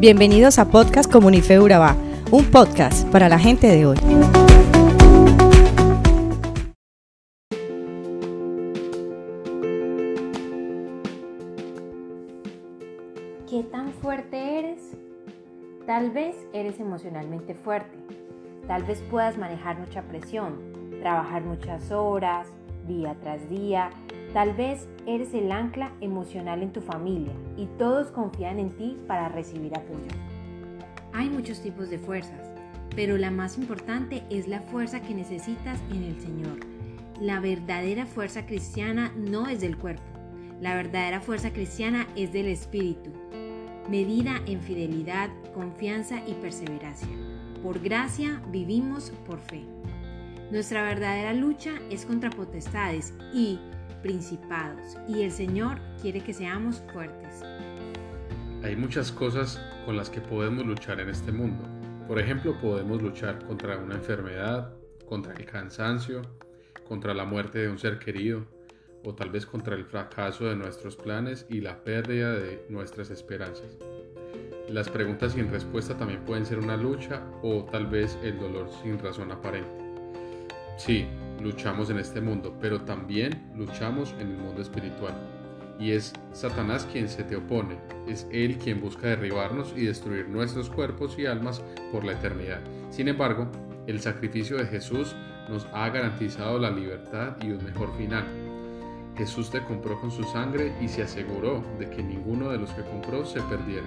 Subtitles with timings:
[0.00, 1.94] Bienvenidos a Podcast Comunife Urabá,
[2.30, 3.98] un podcast para la gente de hoy.
[13.46, 14.80] ¿Qué tan fuerte eres?
[15.86, 17.98] Tal vez eres emocionalmente fuerte.
[18.68, 20.54] Tal vez puedas manejar mucha presión,
[21.02, 22.46] trabajar muchas horas,
[22.88, 23.90] día tras día.
[24.32, 29.28] Tal vez eres el ancla emocional en tu familia y todos confían en ti para
[29.28, 30.12] recibir apoyo.
[31.12, 32.52] Hay muchos tipos de fuerzas,
[32.94, 36.60] pero la más importante es la fuerza que necesitas en el Señor.
[37.20, 40.02] La verdadera fuerza cristiana no es del cuerpo,
[40.60, 43.10] la verdadera fuerza cristiana es del Espíritu,
[43.88, 47.08] medida en fidelidad, confianza y perseverancia.
[47.62, 49.64] Por gracia vivimos por fe.
[50.50, 53.58] Nuestra verdadera lucha es contra potestades y
[54.02, 57.42] principados y el Señor quiere que seamos fuertes.
[58.62, 61.64] Hay muchas cosas con las que podemos luchar en este mundo.
[62.06, 64.74] Por ejemplo, podemos luchar contra una enfermedad,
[65.06, 66.22] contra el cansancio,
[66.86, 68.44] contra la muerte de un ser querido
[69.04, 73.78] o tal vez contra el fracaso de nuestros planes y la pérdida de nuestras esperanzas.
[74.68, 78.98] Las preguntas sin respuesta también pueden ser una lucha o tal vez el dolor sin
[78.98, 79.70] razón aparente.
[80.76, 81.06] Sí,
[81.42, 85.14] luchamos en este mundo, pero también luchamos en el mundo espiritual.
[85.78, 90.68] Y es Satanás quien se te opone, es él quien busca derribarnos y destruir nuestros
[90.68, 92.60] cuerpos y almas por la eternidad.
[92.90, 93.50] Sin embargo,
[93.86, 95.16] el sacrificio de Jesús
[95.48, 98.24] nos ha garantizado la libertad y un mejor final.
[99.16, 102.82] Jesús te compró con su sangre y se aseguró de que ninguno de los que
[102.82, 103.86] compró se perdiera.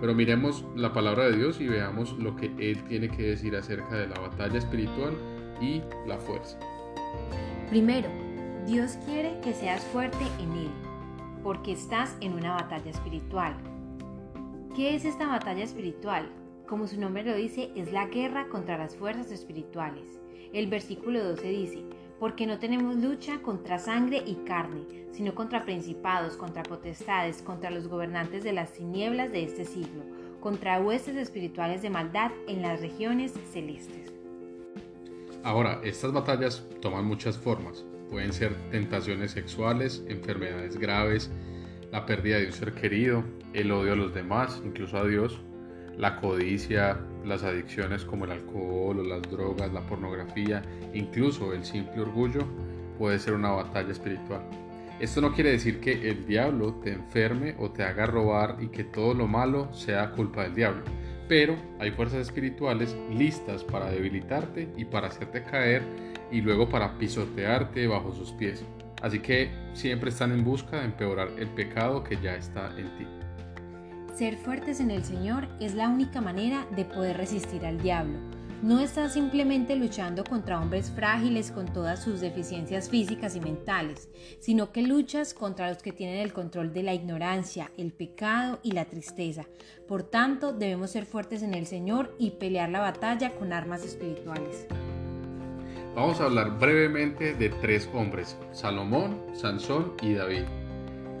[0.00, 3.96] Pero miremos la palabra de Dios y veamos lo que Él tiene que decir acerca
[3.96, 5.14] de la batalla espiritual
[5.60, 6.58] y la fuerza.
[7.68, 8.08] Primero,
[8.66, 10.70] Dios quiere que seas fuerte en Él,
[11.42, 13.54] porque estás en una batalla espiritual.
[14.74, 16.30] ¿Qué es esta batalla espiritual?
[16.66, 20.20] Como su nombre lo dice, es la guerra contra las fuerzas espirituales.
[20.52, 21.84] El versículo 12 dice,
[22.18, 27.88] porque no tenemos lucha contra sangre y carne, sino contra principados, contra potestades, contra los
[27.88, 30.02] gobernantes de las tinieblas de este siglo,
[30.40, 34.17] contra huestes espirituales de maldad en las regiones celestes.
[35.44, 37.84] Ahora, estas batallas toman muchas formas.
[38.10, 41.30] Pueden ser tentaciones sexuales, enfermedades graves,
[41.92, 45.40] la pérdida de un ser querido, el odio a los demás, incluso a Dios,
[45.96, 50.62] la codicia, las adicciones como el alcohol o las drogas, la pornografía,
[50.94, 52.44] incluso el simple orgullo,
[52.98, 54.42] puede ser una batalla espiritual.
[55.00, 58.84] Esto no quiere decir que el diablo te enferme o te haga robar y que
[58.84, 60.82] todo lo malo sea culpa del diablo,
[61.28, 65.82] pero hay fuerzas espirituales listas para debilitarte y para hacerte caer
[66.32, 68.64] y luego para pisotearte bajo sus pies.
[69.02, 73.06] Así que siempre están en busca de empeorar el pecado que ya está en ti.
[74.16, 78.18] Ser fuertes en el Señor es la única manera de poder resistir al diablo.
[78.60, 84.08] No estás simplemente luchando contra hombres frágiles con todas sus deficiencias físicas y mentales,
[84.40, 88.72] sino que luchas contra los que tienen el control de la ignorancia, el pecado y
[88.72, 89.44] la tristeza.
[89.86, 94.66] Por tanto, debemos ser fuertes en el Señor y pelear la batalla con armas espirituales.
[95.94, 100.42] Vamos a hablar brevemente de tres hombres, Salomón, Sansón y David.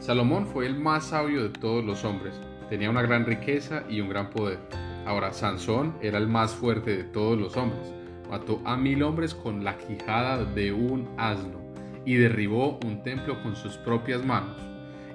[0.00, 2.34] Salomón fue el más sabio de todos los hombres,
[2.68, 4.58] tenía una gran riqueza y un gran poder.
[5.06, 7.92] Ahora, Sansón era el más fuerte de todos los hombres.
[8.30, 11.60] Mató a mil hombres con la quijada de un asno
[12.04, 14.56] y derribó un templo con sus propias manos.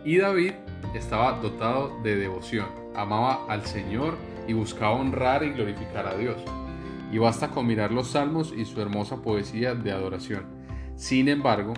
[0.04, 0.54] Y David
[0.94, 4.16] estaba dotado de devoción, amaba al Señor
[4.48, 6.38] y buscaba honrar y glorificar a Dios.
[7.12, 10.46] Y basta con mirar los salmos y su hermosa poesía de adoración.
[10.96, 11.74] Sin embargo,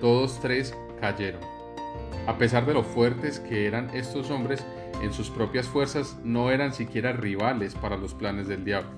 [0.00, 1.40] todos tres cayeron.
[2.26, 4.64] A pesar de lo fuertes que eran estos hombres,
[5.02, 8.90] en sus propias fuerzas no eran siquiera rivales para los planes del diablo.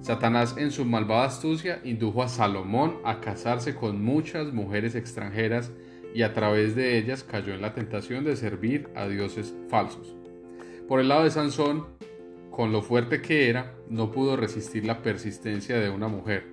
[0.00, 5.72] Satanás en su malvada astucia indujo a Salomón a casarse con muchas mujeres extranjeras
[6.14, 10.14] y a través de ellas cayó en la tentación de servir a dioses falsos.
[10.86, 11.86] Por el lado de Sansón,
[12.50, 16.46] con lo fuerte que era, no pudo resistir la persistencia de una mujer.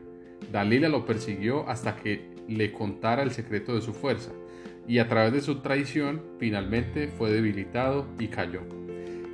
[0.51, 4.31] Dalila lo persiguió hasta que le contara el secreto de su fuerza
[4.87, 8.61] y a través de su traición finalmente fue debilitado y cayó.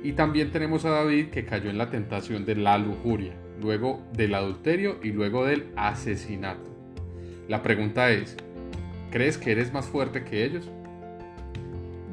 [0.02, 4.34] Y también tenemos a David que cayó en la tentación de la lujuria, luego del
[4.34, 6.70] adulterio y luego del asesinato.
[7.48, 8.36] La pregunta es,
[9.10, 10.68] ¿crees que eres más fuerte que ellos?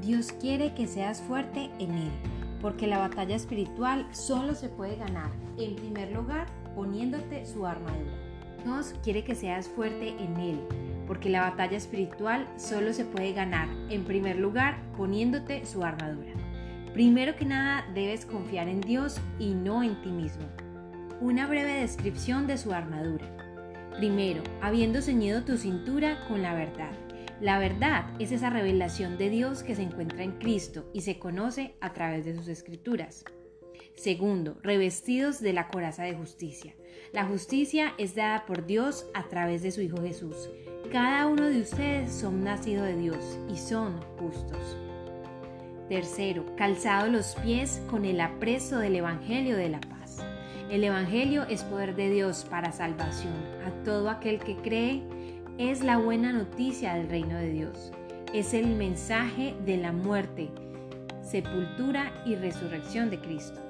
[0.02, 2.12] Dios quiere que seas fuerte en Él,
[2.62, 8.12] porque la batalla espiritual solo se puede ganar, en primer lugar, poniéndote su armadura.
[8.64, 10.60] Dios quiere que seas fuerte en Él,
[11.10, 16.34] porque la batalla espiritual solo se puede ganar, en primer lugar, poniéndote su armadura.
[16.94, 20.46] Primero que nada debes confiar en Dios y no en ti mismo.
[21.20, 23.26] Una breve descripción de su armadura.
[23.98, 26.92] Primero, habiendo ceñido tu cintura con la verdad.
[27.42, 31.74] La verdad es esa revelación de Dios que se encuentra en Cristo y se conoce
[31.82, 33.26] a través de sus escrituras.
[34.00, 36.74] Segundo, revestidos de la coraza de justicia.
[37.12, 40.50] La justicia es dada por Dios a través de su Hijo Jesús.
[40.90, 44.78] Cada uno de ustedes son nacidos de Dios y son justos.
[45.90, 50.20] Tercero, calzado los pies con el apreso del Evangelio de la paz.
[50.70, 53.34] El Evangelio es poder de Dios para salvación
[53.68, 55.04] a todo aquel que cree.
[55.58, 57.92] Es la buena noticia del reino de Dios.
[58.34, 60.52] Es el mensaje de la muerte,
[61.22, 63.69] sepultura y resurrección de Cristo.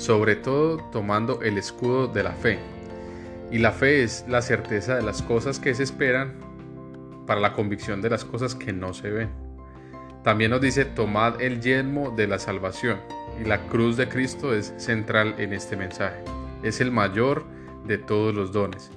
[0.00, 2.58] Sobre todo tomando el escudo de la fe.
[3.50, 6.38] Y la fe es la certeza de las cosas que se esperan
[7.26, 9.28] para la convicción de las cosas que no se ven.
[10.24, 12.98] También nos dice, tomad el yelmo de la salvación.
[13.42, 16.24] Y la cruz de Cristo es central en este mensaje.
[16.62, 17.44] Es el mayor
[17.86, 18.90] de todos los dones.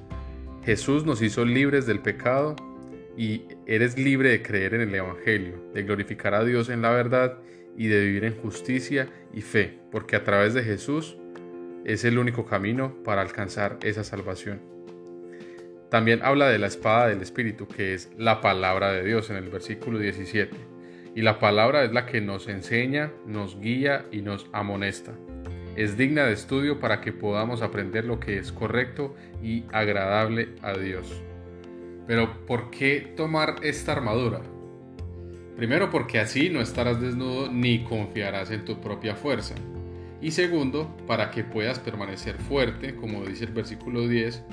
[0.63, 2.55] Jesús nos hizo libres del pecado
[3.17, 7.39] y eres libre de creer en el Evangelio, de glorificar a Dios en la verdad
[7.77, 11.17] y de vivir en justicia y fe, porque a través de Jesús
[11.85, 14.61] es el único camino para alcanzar esa salvación.
[15.89, 19.49] También habla de la espada del Espíritu, que es la palabra de Dios en el
[19.49, 20.73] versículo 17
[21.15, 25.11] y la palabra es la que nos enseña, nos guía y nos amonesta.
[25.75, 30.73] Es digna de estudio para que podamos aprender lo que es correcto y agradable a
[30.73, 31.21] Dios.
[32.07, 34.41] Pero ¿por qué tomar esta armadura?
[35.55, 39.55] Primero porque así no estarás desnudo ni confiarás en tu propia fuerza.
[40.21, 44.43] Y segundo, para que puedas permanecer fuerte, como dice el versículo 10,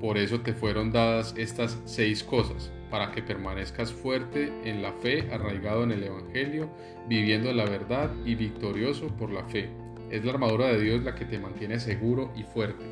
[0.00, 5.28] por eso te fueron dadas estas seis cosas para que permanezcas fuerte en la fe,
[5.32, 6.70] arraigado en el Evangelio,
[7.08, 9.68] viviendo la verdad y victorioso por la fe.
[10.10, 12.84] Es la armadura de Dios la que te mantiene seguro y fuerte.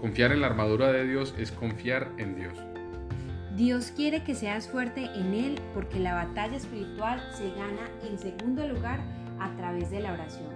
[0.00, 2.69] Confiar en la armadura de Dios es confiar en Dios.
[3.60, 8.66] Dios quiere que seas fuerte en Él porque la batalla espiritual se gana en segundo
[8.66, 9.00] lugar
[9.38, 10.48] a través de la oración.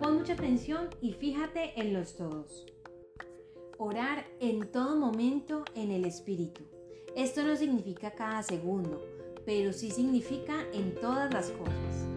[0.00, 2.66] Pon mucha atención y fíjate en los todos.
[3.78, 6.62] Orar en todo momento en el Espíritu.
[7.14, 9.00] Esto no significa cada segundo,
[9.46, 12.08] pero sí significa en todas las cosas.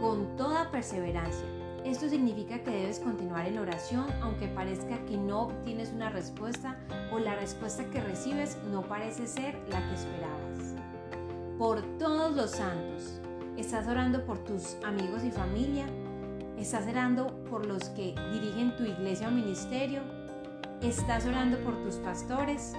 [0.00, 1.59] Con toda perseverancia.
[1.84, 6.78] Esto significa que debes continuar en oración aunque parezca que no obtienes una respuesta
[7.10, 10.74] o la respuesta que recibes no parece ser la que esperabas.
[11.58, 13.20] Por todos los santos.
[13.56, 15.86] ¿Estás orando por tus amigos y familia?
[16.58, 20.00] ¿Estás orando por los que dirigen tu iglesia o ministerio?
[20.82, 22.74] ¿Estás orando por tus pastores?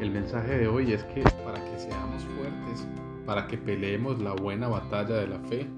[0.00, 2.86] El mensaje de hoy es que para que seamos fuertes,
[3.26, 5.68] para que peleemos la buena batalla de la fe,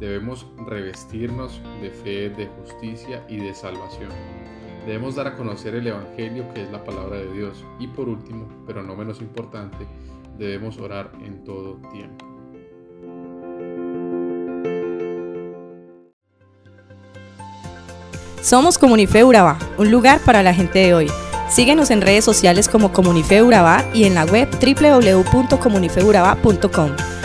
[0.00, 4.10] debemos revestirnos de fe, de justicia y de salvación.
[4.86, 7.64] Debemos dar a conocer el Evangelio que es la palabra de Dios.
[7.78, 9.86] Y por último, pero no menos importante,
[10.36, 12.26] debemos orar en todo tiempo.
[18.42, 21.10] Somos Comunife Urabá, un lugar para la gente de hoy.
[21.48, 27.13] Síguenos en redes sociales como Comunife Urabá y en la web www.comunifeurabá.com.